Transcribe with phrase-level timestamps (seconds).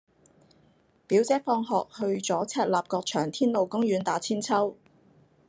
[1.05, 4.73] 表姐放學去左赤鱲角翔天路公園打韆鞦